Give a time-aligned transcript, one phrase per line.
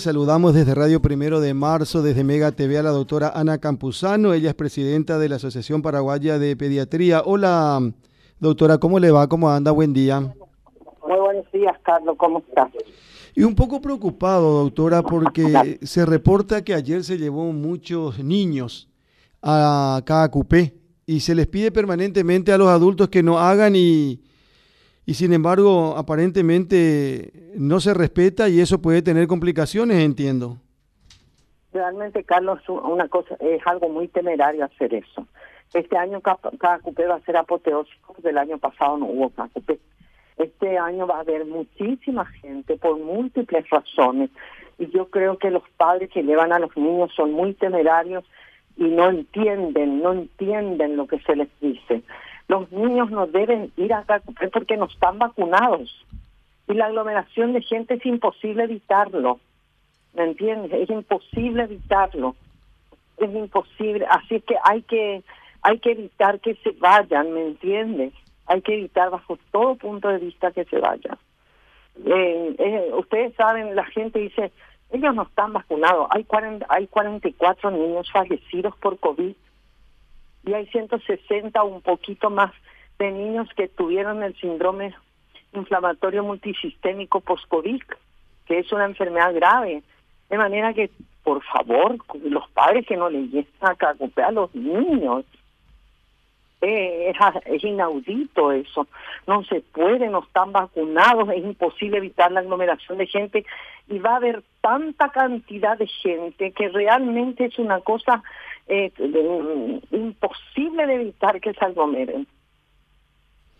[0.00, 4.32] Saludamos desde Radio Primero de Marzo, desde Mega TV, a la doctora Ana Campuzano.
[4.32, 7.22] Ella es presidenta de la Asociación Paraguaya de Pediatría.
[7.24, 7.80] Hola,
[8.38, 9.28] doctora, ¿cómo le va?
[9.28, 9.72] ¿Cómo anda?
[9.72, 10.20] Buen día.
[10.20, 12.14] Muy buenos días, Carlos.
[12.16, 12.68] ¿Cómo estás?
[13.34, 18.88] Y un poco preocupado, doctora, porque se reporta que ayer se llevó muchos niños
[19.42, 20.76] a cada cupé
[21.06, 24.20] y se les pide permanentemente a los adultos que no hagan y,
[25.08, 30.58] y sin embargo aparentemente no se respeta y eso puede tener complicaciones, entiendo.
[31.72, 35.26] Realmente, Carlos, una cosa es algo muy temerario hacer eso.
[35.72, 39.48] Este año cada, cupé va a ser apoteósico, porque el año pasado no hubo cada
[39.48, 39.78] cupé.
[40.36, 44.28] Este año va a haber muchísima gente por múltiples razones
[44.78, 48.26] y yo creo que los padres que llevan a los niños son muy temerarios
[48.76, 52.02] y no entienden, no entienden lo que se les dice.
[52.48, 54.04] Los niños no deben ir a
[54.52, 56.04] porque no están vacunados.
[56.66, 59.38] Y la aglomeración de gente es imposible evitarlo.
[60.14, 60.72] ¿Me entiendes?
[60.72, 62.34] Es imposible evitarlo.
[63.18, 64.06] Es imposible.
[64.08, 65.22] Así que hay que
[65.62, 68.12] hay que evitar que se vayan, ¿me entiendes?
[68.46, 71.18] Hay que evitar bajo todo punto de vista que se vayan.
[72.06, 74.52] Eh, eh, ustedes saben, la gente dice,
[74.90, 76.06] ellos no están vacunados.
[76.10, 79.34] Hay, 40, hay 44 niños fallecidos por COVID
[80.48, 82.52] y hay 160 o un poquito más
[82.98, 84.94] de niños que tuvieron el síndrome
[85.52, 87.82] inflamatorio multisistémico post-COVID,
[88.46, 89.82] que es una enfermedad grave.
[90.30, 90.90] De manera que,
[91.22, 95.24] por favor, los padres que no le llegan a a los niños.
[96.60, 97.12] Eh,
[97.44, 98.88] es, inaudito eso.
[99.26, 103.46] No se puede, no están vacunados, es imposible evitar la aglomeración de gente
[103.88, 108.22] y va a haber tanta cantidad de gente que realmente es una cosa
[108.66, 108.92] eh,
[109.92, 112.26] imposible de evitar que se aglomeren.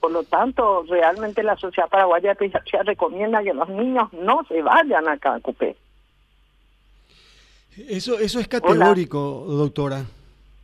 [0.00, 4.62] Por lo tanto, realmente la Sociedad Paraguaya de Pediatría recomienda que los niños no se
[4.62, 5.76] vayan a Cacupé.
[7.76, 10.04] Eso, eso es categórico, doctora.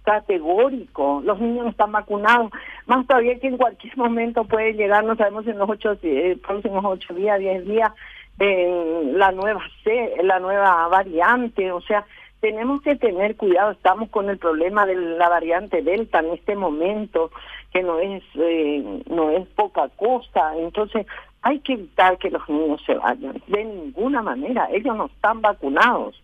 [0.03, 1.23] Categórico.
[1.25, 2.51] Los niños están vacunados.
[2.87, 6.85] Más todavía que en cualquier momento puede llegar, no sabemos en los ocho, eh, próximos
[6.85, 7.93] ocho días, diez días,
[8.39, 11.71] eh, la nueva C, la nueva variante.
[11.73, 12.05] O sea,
[12.43, 17.31] tenemos que tener cuidado, estamos con el problema de la variante Delta en este momento,
[17.73, 21.07] que no es, eh, no es poca cosa, entonces
[21.43, 26.21] hay que evitar que los niños se vayan, de ninguna manera, ellos no están vacunados.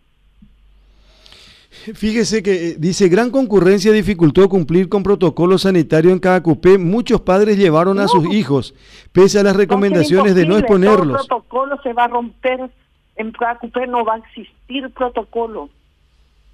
[1.95, 6.79] Fíjese que eh, dice, gran concurrencia dificultó cumplir con protocolo sanitario en cada cupé.
[6.79, 8.75] Muchos padres llevaron a sus hijos,
[9.13, 11.21] pese a las recomendaciones de no exponerlos.
[11.21, 12.71] el protocolo se va a romper,
[13.17, 15.71] en cada cupé no va a existir protocolo.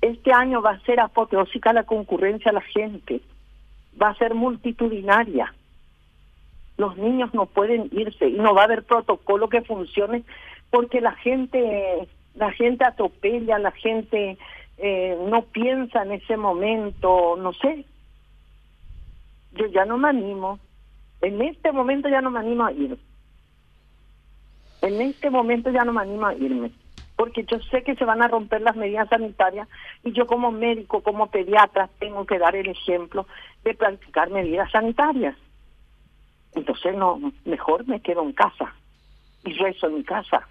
[0.01, 3.21] Este año va a ser apoteósica la concurrencia a la gente,
[4.01, 5.55] va a ser multitudinaria.
[6.77, 10.25] Los niños no pueden irse y no va a haber protocolo que funcione
[10.71, 14.37] porque la gente, la gente atropella, la gente
[14.79, 17.85] eh, no piensa en ese momento, no sé.
[19.53, 20.59] Yo ya no me animo.
[21.21, 22.99] En este momento ya no me animo a ir.
[24.83, 26.71] En este momento ya no me animo a irme
[27.17, 29.69] porque yo sé que se van a romper las medidas sanitarias
[30.03, 33.27] y yo como médico, como pediatra, tengo que dar el ejemplo
[33.62, 35.37] de practicar medidas sanitarias.
[36.55, 38.75] Entonces, no, mejor me quedo en casa
[39.45, 40.49] y rezo en mi casa.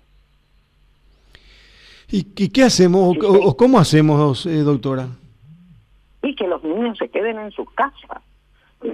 [2.15, 5.07] ¿Y, qué hacemos o, cómo hacemos, eh, doctora?
[6.21, 8.21] Y que los niños se queden en sus casas.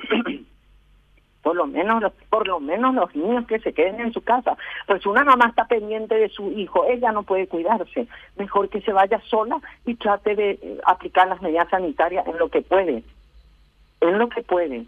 [1.44, 4.56] por lo menos por lo menos los niños que se queden en su casa.
[4.88, 8.08] Pues una mamá está pendiente de su hijo ella no puede cuidarse.
[8.38, 12.48] Mejor que se vaya sola y trate de eh, aplicar las medidas sanitarias en lo
[12.48, 13.04] que puede.
[14.00, 14.86] En lo que puede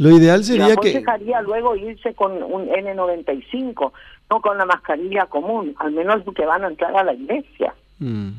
[0.00, 3.92] lo ideal sería que dejaría luego irse con un N95
[4.30, 8.30] no con la mascarilla común al menos que van a entrar a la iglesia mm.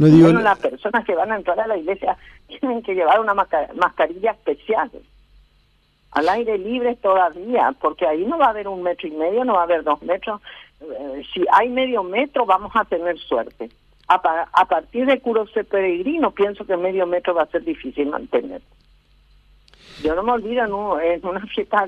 [0.00, 0.32] No digo...
[0.32, 2.16] las personas que van a entrar a la iglesia
[2.48, 4.90] tienen que llevar una mascarilla especial.
[6.12, 9.54] Al aire libre todavía, porque ahí no va a haber un metro y medio, no
[9.54, 10.40] va a haber dos metros.
[10.80, 13.68] Eh, si hay medio metro, vamos a tener suerte.
[14.08, 14.20] A,
[14.66, 18.60] partir de Curose Peregrino, pienso que medio metro va a ser difícil mantener.
[20.02, 21.00] Yo no me olvido, ¿no?
[21.00, 21.86] en una fiesta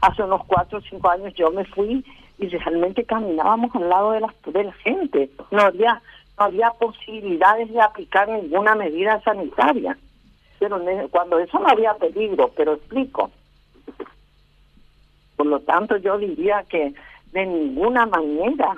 [0.00, 2.04] hace unos cuatro o cinco años yo me fui
[2.38, 5.30] y realmente caminábamos al lado de la, de la gente.
[5.50, 6.00] No había
[6.38, 9.96] no había posibilidades de aplicar ninguna medida sanitaria.
[10.58, 13.30] Pero cuando eso no había peligro, pero explico.
[15.36, 16.94] Por lo tanto, yo diría que
[17.32, 18.76] de ninguna manera,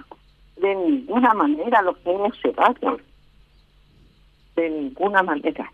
[0.56, 2.97] de ninguna manera los niños se vayan.
[4.56, 5.71] De ninguna manera.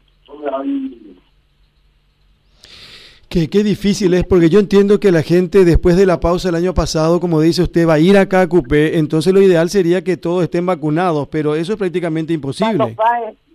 [3.30, 6.56] Qué, qué difícil es, porque yo entiendo que la gente después de la pausa el
[6.56, 10.02] año pasado, como dice usted, va a ir acá a Cupé, entonces lo ideal sería
[10.02, 12.96] que todos estén vacunados, pero eso es prácticamente imposible.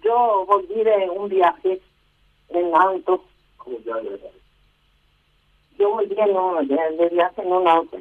[0.02, 1.82] yo volví de un viaje
[2.52, 3.26] en auto.
[5.78, 7.98] Yo volví en de, viaje en un auto.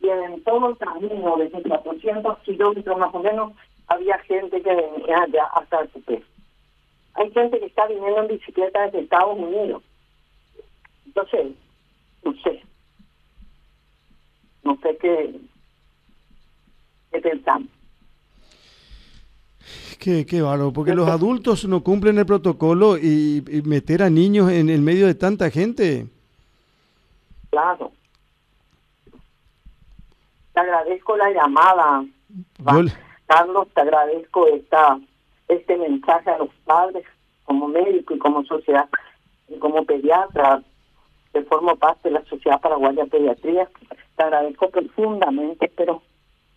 [0.00, 3.52] Y en todo el camino, de 400 kilómetros más o menos,
[3.88, 6.22] había gente que venía allá hasta Cupé.
[7.14, 9.82] Hay gente que está viniendo en bicicleta desde Estados Unidos
[11.10, 11.56] entonces,
[12.24, 12.62] no sé.
[14.62, 15.40] No sé qué,
[17.10, 17.68] qué pensamos.
[19.98, 24.70] Qué, qué bárbaro, porque los adultos no cumplen el protocolo y, meter a niños en
[24.70, 26.06] el medio de tanta gente.
[27.50, 27.92] Claro.
[30.54, 32.04] Te agradezco la llamada.
[33.26, 34.98] Carlos, te agradezco esta
[35.48, 37.04] este mensaje a los padres
[37.44, 38.88] como médico y como sociedad
[39.48, 40.62] y como pediatra
[41.40, 43.68] que formo parte de la Sociedad Paraguaya de Pediatría.
[44.16, 46.02] Te agradezco profundamente, pero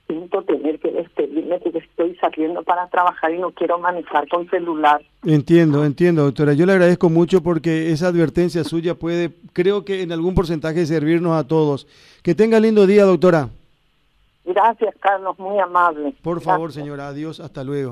[0.07, 5.01] siento tener que despedirme porque estoy saliendo para trabajar y no quiero manejar con celular.
[5.23, 6.53] Entiendo, entiendo, doctora.
[6.53, 11.37] Yo le agradezco mucho porque esa advertencia suya puede, creo que en algún porcentaje, servirnos
[11.37, 11.87] a todos.
[12.21, 13.49] Que tenga lindo día, doctora.
[14.45, 16.13] Gracias, Carlos, muy amable.
[16.21, 17.91] Por favor, señora, adiós, hasta luego.